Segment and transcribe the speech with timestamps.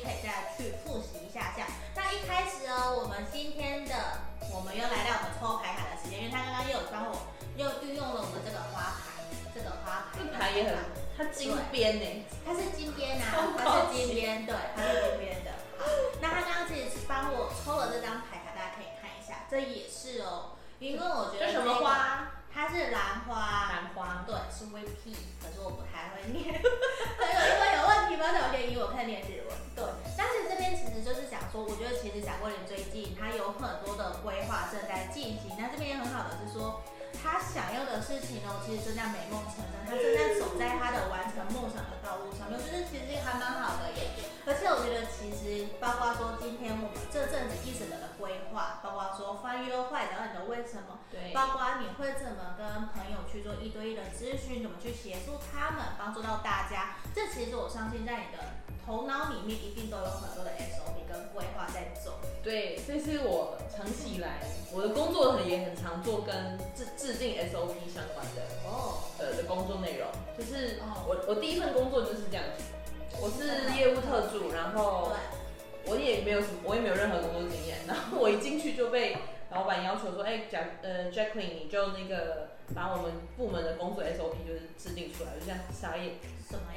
[0.00, 1.66] 可以再去复习一下下。
[1.94, 3.94] 那一开始呢，我们今天的
[4.52, 9.22] 我们又来到我们抽牌卡的时间，因为他刚刚又有帮我又运用了我们这个花牌，
[9.54, 10.18] 这个花牌。
[10.18, 10.76] 这牌也很，
[11.16, 15.50] 它金边呢，它是金边啊，它是金边，对，它是金边的。
[15.78, 15.84] 好，
[16.20, 22.32] 那他刚刚其实是帮我抽了这张牌卡，大家可以看一下，这也是哦，因为我觉得、这个、这什么花？
[22.52, 26.60] 它是兰花，兰花，对，是 VP，可是我不太会念，
[32.28, 36.84] 贾桂林最近他有很多的规划正在进行，那这边也很好的是说。
[37.20, 44.12] 他想要的事情呢，其实正在美梦成真，他正在走在他的完成梦想的道路上面，我觉得其实还蛮好的耶。
[44.44, 58.57] 而且我觉得其实包括说今天我们这阵子一整个的规划，包括说翻优坏，然后你的为什么，对，包括你会怎么跟朋友去做一对一的咨询，怎么去协助他们，帮助到大家，这其实我相信在你的。
[58.88, 62.18] 头脑里面一定都有很多的 SOP 跟规划在走。
[62.42, 64.40] 对，这是我长期以来
[64.72, 70.08] 我的工作很也很常做跟制制定 SOP 相关的哦呃的工作内容。
[70.38, 72.64] 就是我我第一份工作就是这样子，
[73.20, 75.12] 我是业务特助，然后
[75.84, 79.20] 我也没有什么，我也没有任何工作经验，然后我一进去就被老
[79.78, 86.18] 板要求说，哎，贾呃 Jacqueline 你就那个把我们部门的工作 SOP 就是制定出来，就这样傻眼。
[86.48, 86.72] 什么？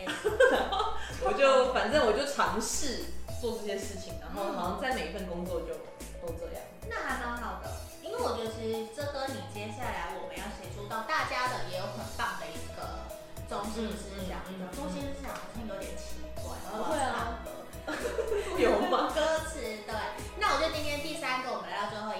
[0.52, 3.06] 然 后我就反正我就尝试
[3.42, 5.74] 做这些事情，然后好像在每一份工作就
[6.22, 6.62] 都这样。
[6.90, 7.72] 那还蛮好的，
[8.04, 13.08] 因为我觉得其实这跟你接下来我们要协助到大家的也有很棒的一个
[13.48, 14.44] 中心思想。
[14.52, 16.52] 嗯嗯嗯嗯、中心思想好像有点奇怪，
[16.84, 17.40] 会啊？
[18.60, 19.10] 有吗？
[19.16, 19.58] 歌词
[19.88, 19.96] 对。
[20.38, 22.11] 那我觉得今天第三个我们来到最后。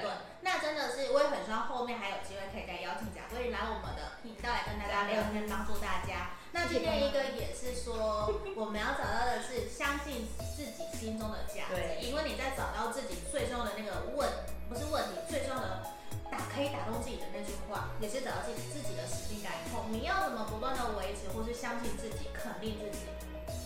[0.00, 0.10] 对，
[0.40, 6.38] 那真的是我也很希望后面还有机会可以再邀请贾桂琳来我们的频道来跟大家聊天，帮助大家。
[6.52, 11.76] 那今天一个也是说，我们要找到的是相信自己心中的价值。
[11.76, 14.28] 对，因为你在找到自己最重要的那个问，
[14.68, 15.84] 不是问题，最重要的
[16.30, 23.08] 打可以打动自己的那句话，也是找到自己自己的使命感以后，你要怎么不断的维持，或是相信自己，肯定自己。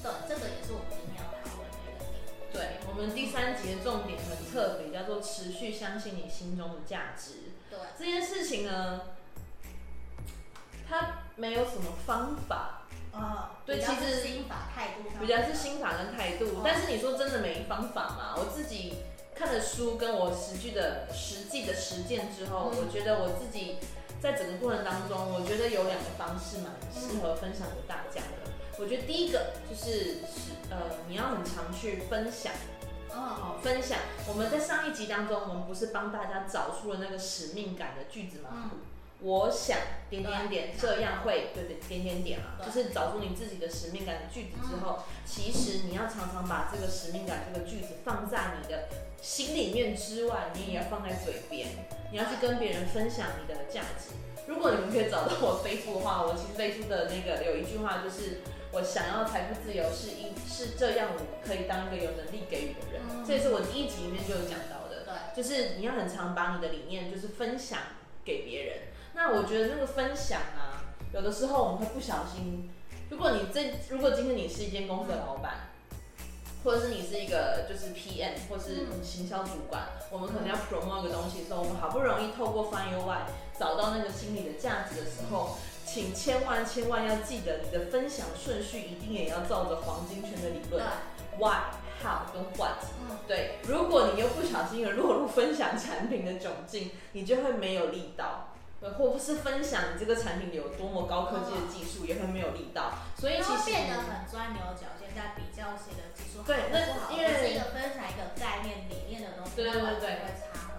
[0.03, 1.46] 对，这个也是我们今天要讨论的一个点。
[2.57, 7.53] 对，我们第三集的重点很特别，叫做持续相信你心中的价值。
[7.69, 9.03] 对，这件事情呢。
[10.89, 18.37] 他没有什么方法啊，对，其实心法态度比较是心法跟态度，但是你说真的没方法嘛？
[18.37, 18.95] 我自己
[19.35, 23.79] 看了书，跟我实际的实际的实践之后，我觉得我自己
[24.23, 28.53] 在整个过程当中，我觉得有两个方式蛮适合分享给大家的。
[28.79, 30.77] 我觉得第一个就是是呃，
[31.09, 32.53] 你要很常去分享
[33.11, 33.99] 哦，分享。
[34.29, 38.71] 我们在上一集当中，我们不是帮大家找出了那个使命感的句子吗？
[39.21, 39.79] 我想
[40.11, 48.89] 点点点，这样会对对点点点啊，就是找出你自己的使命感的句子之后，其实你要常常把这个使命感这个句子放在你的
[49.23, 51.69] 心里面之外，你也要放在嘴边，
[52.13, 54.13] 你要去跟别人分享你的价值。
[54.47, 58.43] 如果你们可以找到我 Facebook 的话，我其实 Facebook 的那个有一句话就是，
[58.77, 63.01] 我想要财富自由是因是这样，我可以当一个有能力给予的人。
[63.27, 67.79] 这也是我第一集里面就有讲到的，对，就是你要很常把你的理念就是分享
[68.23, 68.79] 给别人。
[69.15, 72.69] 那我觉得那个分享啊，有的时候我们会不小心。
[73.09, 75.71] 如果你这，如果今天你是一间公司的老板，
[76.63, 83.23] 或者是你是一个就是 PM 或是行销主管，我们可能要 promote 一个东西的时候，我们好不容易透过 Find Your Why
[83.59, 85.57] 找到那个心理的价值的时候，
[85.87, 90.85] 请千万千万要记得，你的分享顺序一定也要照着黄金圈的理论
[91.39, 91.71] ，Why、
[92.03, 92.83] How 跟 What。
[93.09, 98.49] 嗯对，如果你又不小心的落入分享产品的窘境，你就会没有力道。
[98.79, 106.45] 对或不是分享你这个产品有多么高科技的技术，也会没有力道，所以其实变得很钻牛角尖，在比较谁的技术好。
[106.45, 110.19] 对，那因为是一个分享一个概念理念的东西，对对对对，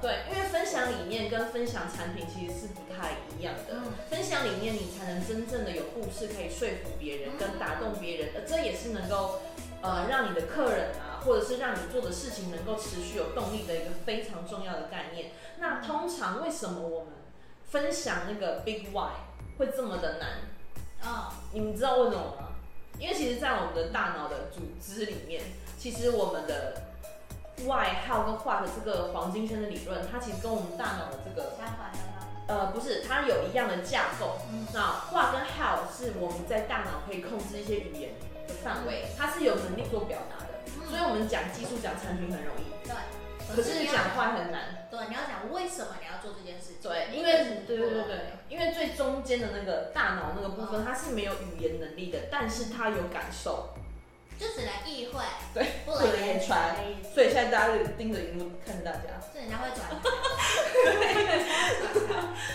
[0.02, 3.74] 对，因为分享理念跟分享产品其实是不太一样的。
[3.74, 9.42] 嗯、分享理念，你才能真正的有故事可以说服别人，跟打动别人，而这也是能够
[9.82, 15.32] 呃让你的客人啊，或者是让你做的事情能够持续有动力的一个非常重要的概念。
[15.60, 17.14] 那通常为什么我们
[17.66, 19.14] 分享那个 Big Why
[19.58, 20.42] 会这么的难
[21.02, 21.54] 啊？Oh.
[21.54, 22.50] 你们知道为什么吗？
[23.00, 25.44] 因为其实，在我们的大脑的组织里面，
[25.78, 26.82] 其实我们的
[27.66, 32.72] Why、How 跟 What 这个黄金圈的理论，它其实跟我们大脑的这个相反的吗？
[32.74, 34.38] 不是，它有一样的架构。
[34.52, 34.80] 嗯、那
[35.12, 38.12] what 跟 how 是我们在大脑可以控制一些语言
[38.48, 40.54] 的范围，它是有能力做表达的。
[40.78, 42.88] 嗯、所以我们讲技术、讲产品很容易。
[42.88, 42.94] 对。
[43.56, 44.88] 可是讲话很难。
[44.92, 46.84] 对，你要讲为什么你要做这件事情。
[46.84, 48.20] 对，因为对对对对，
[48.50, 53.70] 因为最中间的那个大脑那个部分，它是没有语言能力的，但是它有感受。
[54.40, 55.24] 就只能意会，
[55.54, 56.76] 对，不能言传。
[57.14, 59.20] 所以现在大家就盯着荧幕看着大家。
[59.34, 59.88] 是人家会转。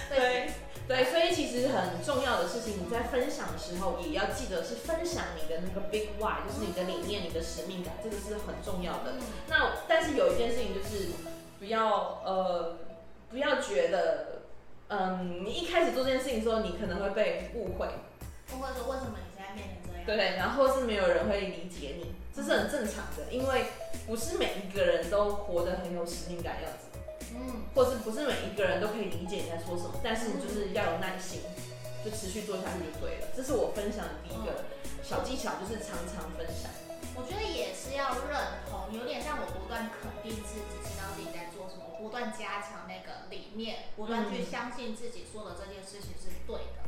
[0.08, 0.50] 对对
[0.88, 9.14] 对，所以其实很重要的事情，你在分享的时候也要记得是分享你的那个 big why，就是你的理念、你的使命感，这个是很重要的。
[9.49, 11.11] 那但是有一件事情就是
[11.58, 12.79] 不要呃
[13.31, 14.43] 不要觉得，
[14.88, 17.88] 嗯，你一开始做这件事情的时候，你可能会被误会。
[18.52, 19.19] 误会说为什么？
[20.06, 23.66] 对，然后是没有人会理解你，这是很正常的，因为
[24.06, 26.99] 不是每一个人都活得很有使命感样子，
[27.34, 31.40] 嗯，或是不是每一个人都可以理解你在说什么，但是你就是要有耐心，
[32.04, 33.28] 就持续做下去就对了。
[33.37, 34.64] 这是我分享的第一个
[35.02, 36.70] 小技巧，就是常常分享。
[37.14, 46.81] 我觉得也是要认同，有点像我不断肯定自己，知道自己在做什么，不断加强那个理念，不断去相信自己说的这件事情是对的。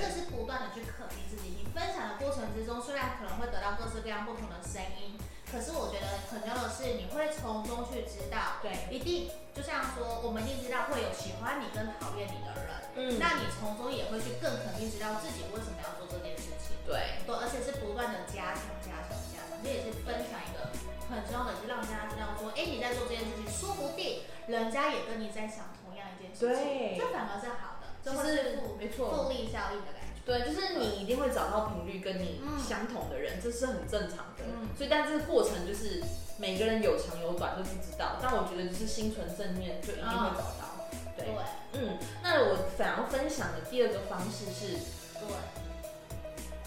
[0.00, 1.54] 这是不断的去肯定自己。
[1.54, 19.54] 你分享的过程之中，虽然可能会得到各式各样不同的声音，可是我觉得很重要的是，你会从中去知道，对，一定就像说，我们一定知道会有喜欢你跟讨厌你的人，嗯，那你从中也会去更肯定知道自己为什么要做这件事情，对，对，而且是不断的加强、加强、加强。
[19.62, 20.68] 这也是分享一个
[21.08, 27.73] 很重要的，是让大家知道说，哎，你在做这件事情，说不定人家也跟你在想同样一件事情，对，这反而是好。
[28.04, 30.10] 就是没错，复利效应的感觉。
[30.26, 34.44] 对，就是你一定会找到频率跟你相同的人，嗯、这是很正常的。
[34.46, 36.02] 嗯、所以，但这个过程就是
[36.38, 38.16] 每个人有长有短都不知道。
[38.22, 40.88] 但我觉得就是心存正念，就一定会找到。
[40.92, 41.34] 嗯、对，对
[41.72, 44.78] 嗯，那我想要分享的第二个方式是，
[45.20, 45.28] 对，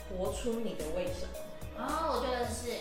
[0.10, 1.82] 活出你的为什么。
[1.84, 2.72] 啊、哦，我觉得是，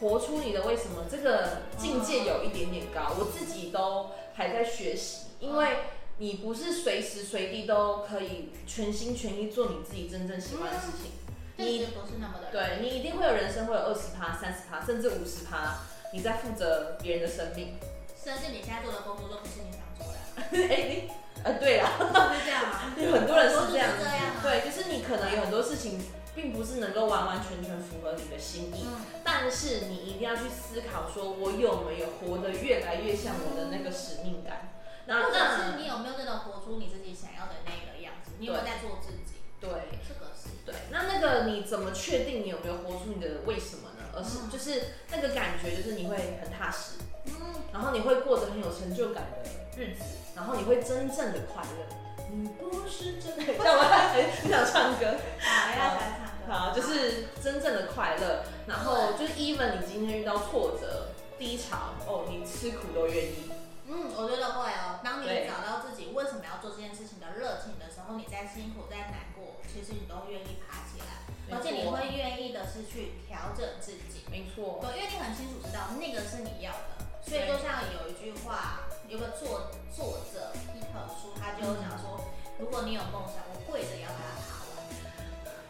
[0.00, 5.76] 活出你的为什么，这个境界有一点点高，我自己都还在学习，因为。
[6.18, 11.12] 你不是随时随地都可以全心全意做你自己真正喜欢的事情，
[11.58, 15.80] 嗯、你不是那么的，对，你一定会有人生会有二十趴、三十趴，甚至五十趴，
[16.12, 17.74] 你在负责别人的生命，
[18.16, 20.16] 甚至你现在做的工作都不是你想做的。
[21.44, 22.94] 哎，对啊，是这样吗？
[22.96, 26.00] 有很多人是这样，这样对，就是你可能有很多事情
[26.34, 34.72] 并不是能够完完全全符合你的心意，嗯、但是你一定要去思考，说我有没有活得越来越像我的那个使命感。
[35.06, 38.32] 那或者是你有没有真的活出你自己想要的那个样子？
[38.38, 39.38] 你有没有在做自己？
[39.60, 39.70] 对，
[40.06, 40.74] 这个是对。
[40.90, 44.04] 那那个你怎么确定你有没有活出你的为什么呢？
[44.14, 47.32] 而是就是那个感觉，就是你会很踏实，嗯，
[47.72, 49.50] 然后你会过着很有成就感的
[49.80, 50.02] 日子，
[50.34, 51.96] 然后你会真正的快乐。
[52.28, 56.52] 你不是真的， 让我很想唱歌，好，要来唱歌。
[56.52, 58.42] 好，就是真正的快乐。
[58.66, 61.08] 然后就是 even 你今天遇到挫折、
[61.38, 63.50] 低潮，哦，你吃苦都愿意。
[63.86, 64.98] 嗯，我觉得会哦。
[65.02, 71.22] 当你找到自己为什么要做这件事情的热情的时候，你再辛苦再难过，其实你都愿意爬起来，
[71.54, 74.26] 而且你会愿意的是去调整自己。
[74.26, 74.82] 没错。
[74.82, 77.06] 对，因为你很清楚知道那个是你要的。
[77.22, 82.26] 所以就像有一句话，有个作作者一本书，他就讲说，
[82.58, 84.82] 如果你有梦想，我跪着要把它爬完。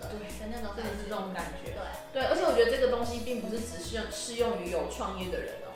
[0.08, 1.72] 对，就那种真的是这种感觉。
[1.72, 1.80] 对
[2.12, 5.72] 对，而且我觉得这个东西并不是只适用适用于有创业的人哦。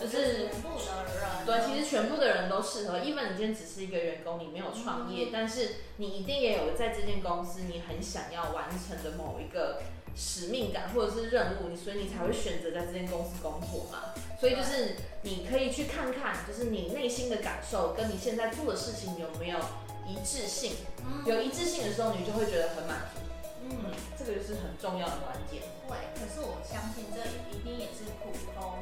[0.00, 2.98] 就是全部的人，对，其实全部的人都适合。
[2.98, 9.82] even 你今天只是一个员工，你没有创业，嗯、但是你一定也有在这间公司你很想要完成的某一个
[10.16, 14.12] 使命感或者是任务，你所以你才会选择在这间公司工作嘛。
[14.40, 19.58] 所以就是你可以去看看，就是你内心的感受跟你现在做的事情有没有
[20.06, 20.72] 一致性。
[21.06, 23.20] 嗯、有一致性的时候，你就会觉得很满足。
[23.66, 23.76] 嗯，
[24.18, 25.62] 这个就是很重要的关键。
[25.88, 27.20] 对，可是我相信这
[27.56, 28.74] 一定也是普通。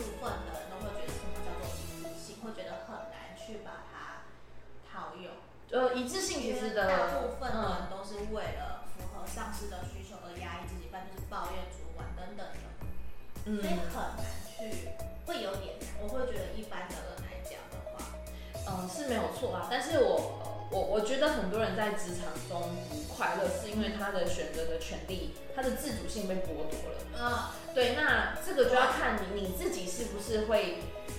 [0.00, 4.24] 部分的人都会觉得什么叫做一致性，会觉得很难去把它
[4.88, 5.28] 套用。
[5.70, 12.66] 呃，一致性其实的大部分的人都是为了符合上司的需求而压抑自己，不然就是抱怨主管等等的，
[13.44, 14.88] 嗯、所以很难去，
[15.26, 15.88] 会有点难。
[16.02, 18.02] 我会觉得一般的人来讲的话，
[18.66, 19.68] 嗯，是没有错啊。
[19.70, 20.39] 但是我
[20.70, 26.98] 我我觉得很多人在职场中不快乐，是因为他的选择的权利，他的自主性被剥夺了。
[27.18, 27.74] 嗯。
[27.74, 30.78] 对，那这个就要看你你自己是不是会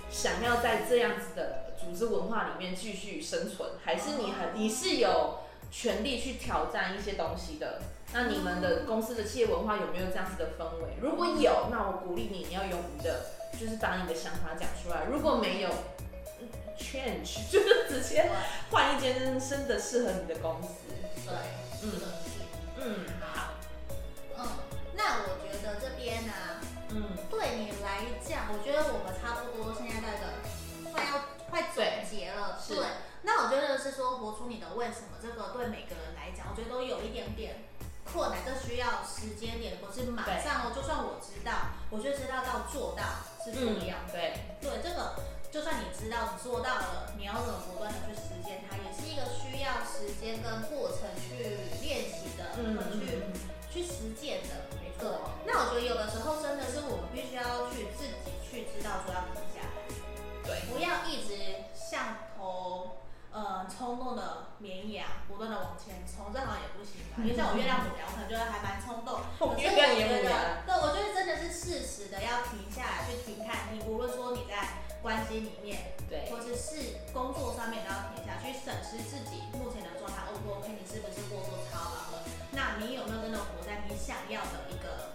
[0.10, 5.40] 想要在这样子的组织文化里面继续生存，还是你很你是有
[5.72, 7.82] 权利去挑战一些东西的？
[8.14, 10.92] 那你们的公司的企业文化有没有这样子的氛围？
[11.02, 15.06] 如果有，那我鼓励你，你要勇于的，就是把你的想法讲出来。
[15.10, 15.70] 如果没有，
[16.82, 18.30] change， 就是直接
[18.72, 20.70] 换一间真的适合你的公司。
[21.26, 21.34] 对，
[21.84, 21.92] 嗯。
[22.84, 23.54] 嗯，好，
[24.40, 24.48] 嗯，
[24.96, 26.34] 那我觉得这边呢，
[26.90, 32.78] 嗯，对你来讲，我觉得我们差不多现在这个快要快总结了，对，
[33.22, 37.66] 那我觉得是说活出你的为什么，这个对每个人来讲，我觉得都有一点点
[38.12, 40.74] 困难，这需要时间点，不是马上哦。
[40.76, 43.04] 就算我知道，我就知道到做到
[43.46, 45.14] 是不一样，对，对，这个
[45.52, 51.44] 就算你知道你做到了，你要怎么不断的去实践它，也是一个需要时间跟过程去
[51.84, 52.80] 练习的，嗯，
[53.70, 55.32] 去去实践的，没错。
[55.46, 59.94] 那我觉得有的时候真的是我们必须要去自己去知道说要停下来，
[60.44, 62.98] 对，不要一直像头。
[63.34, 67.24] 呃，冲动的绵羊不断的往前冲，这好像也不行吧？
[67.24, 69.24] 因为像我月亮母羊，我可能觉得还蛮冲动。
[69.40, 73.72] 可是我觉得，对，我觉得真的是适时的要停下来，去停看。
[73.72, 74.21] 你无论说
[75.02, 80.70] 关系里面，对，或是是工作上面都要停下去审视自己目前的状态，O 不 OK？
[80.70, 82.24] 你是不是过度操劳了？
[82.52, 85.10] 那你有没有真的活在你想要的一个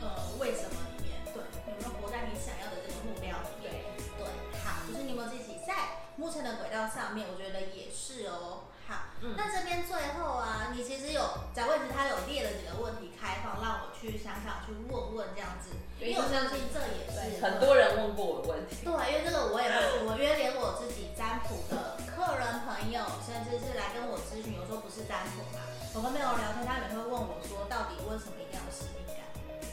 [0.00, 1.18] 呃为什么里面？
[1.34, 3.70] 对，有没有活在你想要的这个目标里面？
[3.70, 4.26] 对，对，
[4.62, 6.00] 好，就是你有没有自己在。
[6.16, 8.68] 目前的轨道上面，我觉得也是哦。
[9.36, 11.20] 那这边最后啊，你其实有
[11.52, 15.70] 在问题，他有列了几个问题开放，让我去想想去问问这样子。
[16.00, 18.80] 因为我相信这也是很多人问过我的问题。
[18.80, 25.60] 对，因为这个我也会问，因为连我自己占卜的客人朋友，甚至是来跟我咨询，有时候不是占卜嘛，
[25.92, 29.20] 我跟朋友聊天，他也会问我说，到底为什么一定要使命感？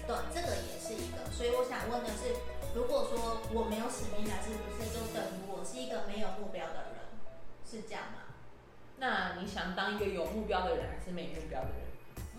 [0.03, 1.23] 对，这个也是一个。
[1.31, 2.35] 所以我想问的是，
[2.75, 5.63] 如果说我没有使命感，是不是就等于我？
[5.67, 7.03] 是一个没有目标的人，
[7.69, 8.26] 是这样吗？
[8.97, 11.87] 那你想当一个有目标的人，还是没目标的人？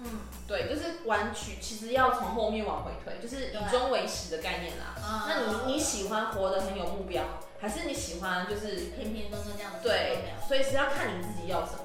[0.00, 4.94] 嗯，对，就是玩曲其实要从后面往回推，就是以终为始的概念啦。
[5.00, 7.24] 啊，那你你喜欢活得很有目标，
[7.60, 9.78] 还是你喜欢就是平平淡淡这样子？
[9.82, 11.84] 对，所以是要看你自己要什么。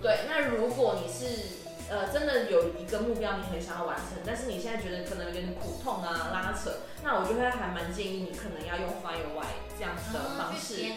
[0.00, 1.64] 对，那如果你是。
[1.86, 10.94] 呃，真的有一个目标，你很想要完成，但是你现在觉得可能有点苦痛啊、拉扯，那我就会还蛮建议你，可能要用 Fire Why 这样子的方式，协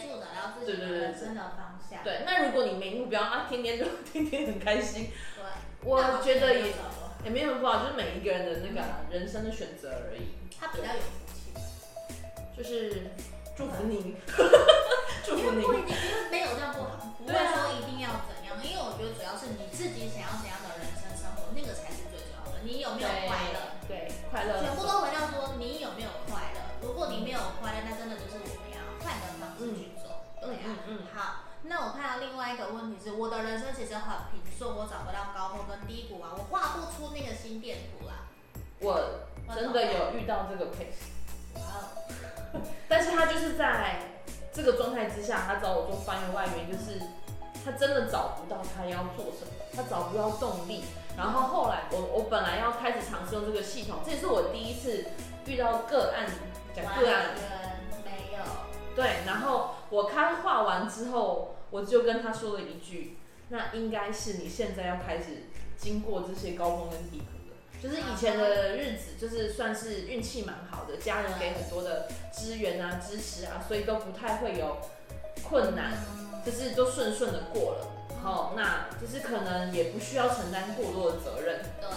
[0.54, 2.04] 助的，然后自己人生的方向。
[2.04, 5.44] 对，那如果你没目标啊，天天就 天天很开心，对，
[5.84, 6.74] 我觉得也
[7.24, 10.36] 也没什么不好，就是每一个人的那个人生的选择而已。
[10.60, 11.54] 他比较有福气，
[12.58, 13.12] 就是
[13.56, 14.16] 祝福你，
[15.24, 15.78] 祝福你，因为
[16.32, 21.54] 没有这样不好，不会说一定要怎样，因为我觉得主要是你自己想要怎样的人生生活。
[21.56, 22.60] 那个才是最重要的。
[22.64, 23.78] 你有没有快乐？
[23.88, 24.62] 对，快乐。
[34.08, 38.28] 很平顺，我找不到高峰跟低谷啊，我画不出那个心电图啦。
[38.80, 41.12] 我真的有遇到这个 case。
[41.56, 42.62] 哇哦。
[42.88, 44.22] 但是他就是在
[44.54, 47.00] 这个状态之下，他找我做翻译外援，就是
[47.66, 50.84] 他真的找不到他要做什么，他找不到动力。
[51.18, 55.08] 然后后来我我本来要开始尝试用这个系统，这也是我第一次
[55.46, 56.28] 遇到个案
[56.76, 57.36] 讲个案，
[58.06, 58.44] 没有
[58.96, 63.17] 对，然后我开画完之后，我就跟他说了一句，
[63.50, 65.44] 那应该是你现在要开始
[65.78, 74.78] 经过这些高峰跟低谷的，就是以前的日子就是算是运气蛮好的，家人给很多的资源啊支持啊，所以都不太会有
[75.44, 75.94] 困难，
[76.46, 77.94] 就是都顺顺的过了。
[78.24, 81.62] 哦，那就是可能也不需要承担过多的责任。
[81.80, 81.88] 对，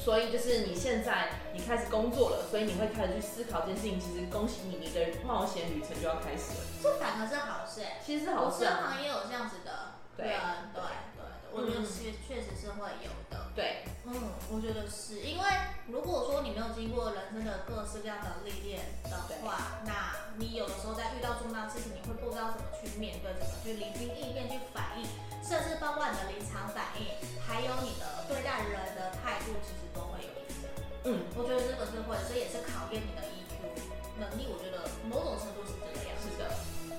[0.00, 4.00] 所以就是你现在你开始工作了，所以你会开始去思考这件事情。
[4.00, 6.64] 其实恭喜你，你的冒险旅程就要开始了。
[6.82, 8.64] 这反而是好事哎，其实是好事。
[8.64, 10.82] 我身旁也有这样子的人，对对
[11.16, 13.50] 对，我觉得确确实是会有的。
[13.54, 14.12] 对，嗯，
[14.52, 15.44] 我觉得是因为
[15.88, 25.08] 如果说你没有经过人生的各式各样的历练的话，那你有的时候在遇到重大事情，你会不知道怎么去面对，怎么去临机应变去反应。
[25.46, 27.06] 甚至包括你的临场反应，
[27.46, 30.66] 还有你的对待人的态度，其实都会有影响。
[31.04, 33.62] 嗯，我觉得这个是会，所以也是考验你的 EQ
[34.18, 34.50] 能力。
[34.50, 36.50] 我觉得某种程度是这个样子的。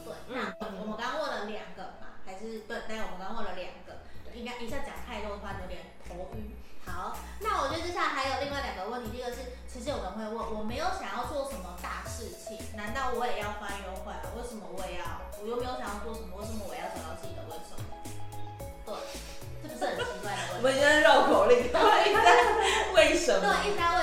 [0.08, 1.97] 对，那我们刚刚问了两个嘛，
[2.38, 2.78] 还是对？
[2.88, 4.06] 但，我们刚刚问了两个，
[4.38, 6.54] 应该一下讲太多的话有点头晕。
[6.86, 14.22] 好，那我觉得接下来还有另外两个问题，第一个是，其实有人会问，我没有想要做什么大事情，难道我也要翻优惠啊？
[14.38, 15.18] 为什么我也要？
[15.42, 17.82] 我又没有想要做什么，为什么我要找到自己的为什么？
[18.86, 18.94] 对，
[19.66, 20.62] 这不是很奇怪的问题。
[20.62, 21.82] 我们现在绕口令，对，
[22.94, 23.42] 为什么？
[23.42, 23.97] 对，一直在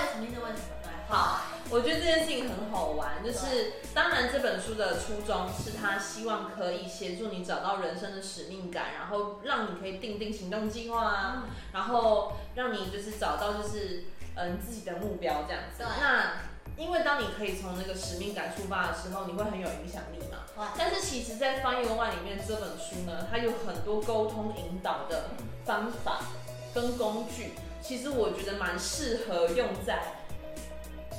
[2.05, 15.83] 这件事情很好玩，就是当然这本书的初衷是他希望可以协助你找到人生的使命感，然后让你可以定定行动计划啊，然后让你就是找到就是嗯自己的目标这样子。
[15.99, 16.43] 那
[16.77, 20.69] 因为当你可以从那个使命感出发的时候，你会很有影响力嘛。
[20.77, 25.31] 但是其实，在 Find Your Why 里面这本书呢，它有很多沟通引导的
[25.65, 26.21] 方法
[26.75, 30.03] 跟工具，其实我觉得蛮适合用在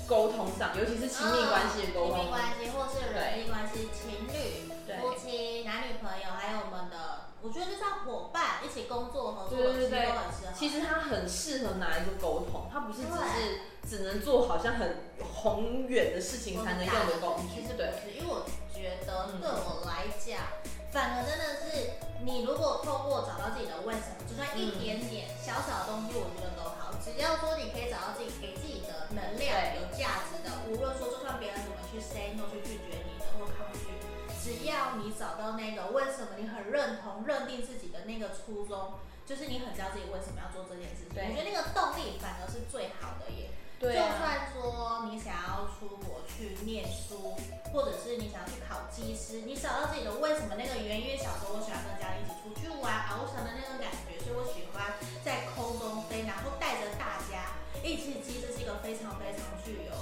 [0.07, 2.17] 沟通上，尤其是亲密关系的沟通。
[2.17, 4.69] 亲密关系或是人际关系，情侣、
[5.01, 10.53] 夫妻、男女朋友，还有我们的，我觉得就像伙伴一起工作合作，对对对，都很适合。
[10.57, 17.61] 其实它很适合拿来做沟通，它不是只是只能做好像很宏远的事情才能用的工具。
[17.61, 18.45] 其实对，因为我。
[18.75, 20.51] 觉得对我来讲，
[20.91, 21.95] 反而真的是
[22.25, 26.91] 你如果透过找到自己的为什么，就算一点点小小的东西，我觉得都好。
[26.99, 28.64] 只要说你可以找到自己给自己的能
[29.51, 33.89] 量有价值的，无论说就算别人怎么去 say no 去拒绝你的或抗拒，
[34.41, 38.93] 只要你找到那个为什么，你很认同认定自己的那个初衷，
[39.25, 41.15] 就是你很知道自己为什么要做这件事情。
[41.15, 43.49] 我觉得那个动力反而是最好的耶。
[43.77, 47.35] 对就算说你想要出国去念书，
[47.73, 51.07] 或者是你想要去考技师，你找到自己的为什么那个原因。
[51.07, 55.43] 因为小时候我喜欢跟家里一起出去玩，翱翔的那种感觉，所以我喜欢在
[58.75, 59.95] 个非常非常具有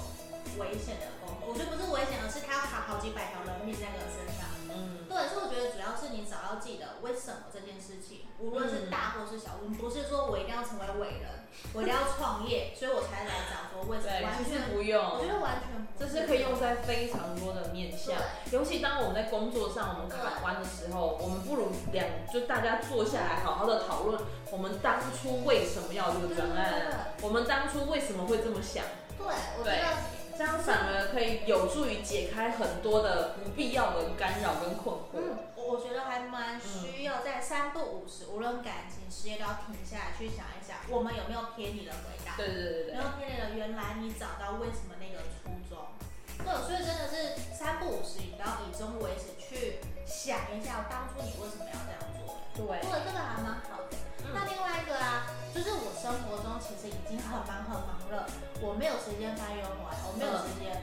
[0.58, 4.50] 危险的工作，我觉得不是危险，而是他要卡好几百条人命在你的身上。
[4.74, 11.43] 嗯，对，所以我觉得主要是你找到自己的为什么这件事情，无论是大或是小，我们不是说我一定要成为伟人。
[11.72, 14.22] 我一定要创业，所以我才来找说为什么？
[14.22, 18.14] 完全不用，我觉得完全不，这是可以用在非常多的面向。
[18.52, 24.20] 尤其当我们在工作上我们卡关的时候，我们不如两就大家坐下来好好的讨论，
[24.50, 27.14] 我们当初为什么要这个专案？
[27.22, 28.84] 我们当初为什么会这么想？
[29.18, 29.26] 对，
[29.58, 30.24] 我觉得。
[30.36, 34.98] 这样反而可以有助于解开很多的不必要的干扰跟困惑。
[35.12, 42.36] 嗯，我觉得还蛮需要在三不五时，无论感情、事业都要停下来去想一想，我们有没有偏离了轨道？
[42.36, 42.92] 对对对对。
[42.92, 45.88] 没有偏离了，原来你找到为什么那个初衷。
[46.36, 52.36] 对，所以真的是三不五时，你都要以终为始去想一下，当初你为什么要这样做？
[52.54, 53.96] 对，对，这个还蛮好的。
[54.32, 58.28] 那另外一个啊，就是我生活中其实已经很忙很忙了，
[58.60, 60.76] 我没有时间翻阅完，我没有时间，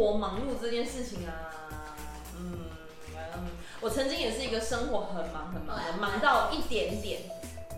[0.00, 1.52] 活忙碌这件事情啊，
[2.38, 2.70] 嗯
[3.16, 3.48] 嗯，
[3.80, 7.20] 我曾经也是一个生活很忙很忙的，忙到一点点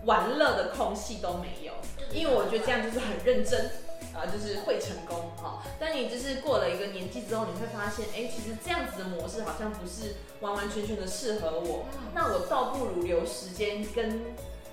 [0.04, 1.72] 玩乐的空隙都没有，
[2.12, 3.70] 因为我觉得这样就是很认真。
[4.12, 11.86] 啊，就是会成功哈，但你就是过了一个年纪之后，你会发现，哎，其实这样子的模式好像不是完完全全的适合我。
[12.14, 14.22] 那我倒不如留时间跟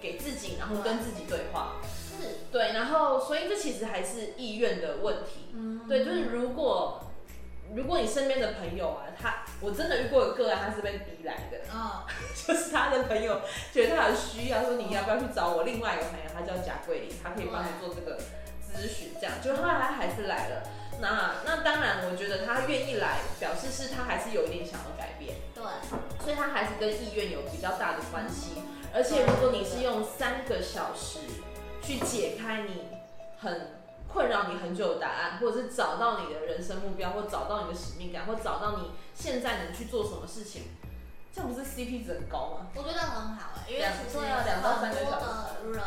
[0.01, 1.77] 给自己，然后跟自己对话。
[1.85, 5.47] 是，对，然后所以这其实还是意愿的问题。
[5.53, 7.01] 嗯，对，就是如果
[7.75, 11.59] 如果你身边的朋友啊，他我真的遇过一个个案，他是被逼来的。
[11.73, 12.03] 嗯，
[12.47, 18.19] 就是他的朋友觉得他很需要，说你要不要去找我另外一个朋友，他叫贾桂林，他可以帮你做这个。
[18.71, 20.63] 咨询这样，就后来他还是来了。
[21.01, 25.35] 那那当然，我觉得他愿意来，表示是他还是有一点想要改变。
[25.55, 25.63] 对，
[26.23, 28.61] 所以他还是跟意愿有比较大的关系。
[28.93, 31.19] 而且如果你是用三个小时
[31.81, 32.87] 去解开你
[33.39, 33.78] 很
[34.11, 40.63] 困扰你很久的答案，或者是找到你的人生目标，或找到你的使命感，或找到你现在能去做什么事情，
[41.31, 42.67] 这样不是 CP 值很高吗？
[42.75, 45.25] 我觉得很好哎、欸，因为其实要两到三个小时
[45.63, 45.81] 的人，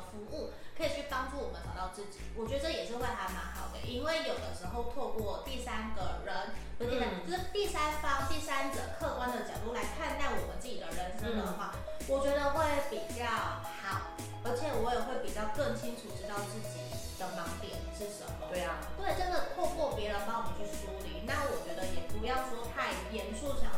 [0.00, 11.76] 的服务，可以去帮助我们找到自己，我觉得这也是会还蛮好的，因为有的时候透过第三个人，不是第三，就是第三方、第三者客观的角度来看待我们自己的人生的话。
[11.76, 16.82] 嗯我觉得会比较好，而且我也会比较更清楚知道自己
[17.20, 18.50] 的盲点是什么。
[18.50, 23.70] 对啊，对，真的透过别人帮我们去梳理，那我觉得也不要说太严肃，想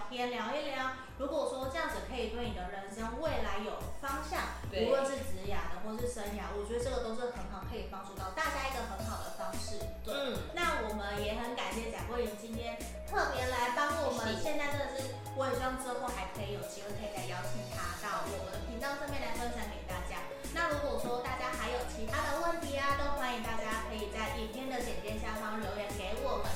[0.00, 0.96] 聊天，聊一聊。
[1.18, 9.76] 如果说这样子可以对你的人生未来有方向，无论是职涯的或是生涯，我觉得这个都是很好，可以帮助到大家一个很好的方式。
[10.00, 14.40] 对，嗯、那我们也很感谢贾桂琳今天特别来帮我们。
[14.40, 20.24] 现在真的是，我也希望之后还可以有机会可以再邀请他到我们的频道上面来分享给大家。
[20.56, 26.48] 那如果说大家还有其他的问题啊，都欢迎大家可以在影片的简介下方留言给我们，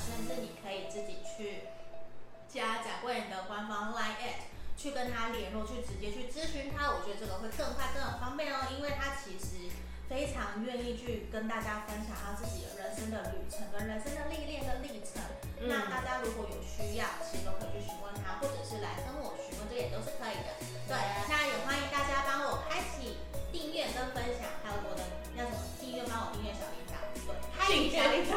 [4.84, 9.72] 去跟他联络，去直接去咨询他，我觉得这个会更快，更很方便哦，因为他其实
[10.12, 15.24] 非常愿意去跟大家分享他自己的人生的旅程跟人生的历练跟历程。
[15.64, 20.52] 那大家如果有需要，其实都可以去询问他，或者是来跟我询问，这也都是可以的。
[20.84, 20.92] 对。
[21.32, 23.16] 那也欢迎大家帮我开启
[23.48, 25.00] 订阅跟分享，还有我的
[25.32, 27.00] 那么订阅，帮我订阅小铃铛。
[27.24, 27.32] 对。
[27.56, 28.36] 开启小铃铛。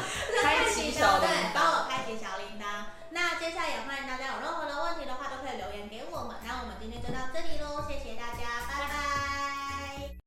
[0.40, 1.52] 开启小铃铛。
[1.52, 2.96] 帮我开启小铃铛。
[3.12, 4.51] 那接下来也欢迎大家有任何。
[7.02, 8.01] 就到这里喽，谢谢。